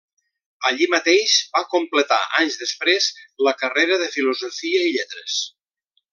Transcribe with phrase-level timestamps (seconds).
[0.69, 3.11] Allí mateix va completar anys després
[3.49, 5.37] la carrera de Filosofia i Lletres.